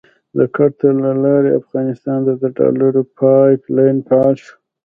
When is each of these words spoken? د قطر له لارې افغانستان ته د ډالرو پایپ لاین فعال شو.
د 0.37 0.39
قطر 0.55 0.93
له 1.05 1.11
لارې 1.23 1.57
افغانستان 1.61 2.19
ته 2.25 2.33
د 2.41 2.43
ډالرو 2.57 3.01
پایپ 3.17 3.61
لاین 3.75 3.97
فعال 4.07 4.35
شو. 4.43 4.55